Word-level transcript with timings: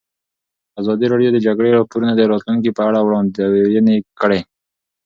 ازادي 0.81 1.05
راډیو 1.13 1.33
د 1.33 1.35
د 1.39 1.43
جګړې 1.47 1.69
راپورونه 1.77 2.13
د 2.15 2.21
راتلونکې 2.31 2.71
په 2.77 2.81
اړه 2.87 2.99
وړاندوینې 3.01 3.97
کړې. 4.19 4.39